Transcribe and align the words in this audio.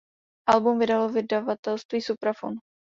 Album 0.49 0.79
vydalo 0.79 1.09
vydavatelství 1.09 2.01
"Supraphon". 2.01 2.57